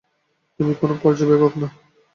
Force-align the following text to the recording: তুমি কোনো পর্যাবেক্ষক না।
তুমি 0.59 0.73
কোনো 0.75 0.93
পর্যাবেক্ষক 1.03 1.53
না। 1.61 1.67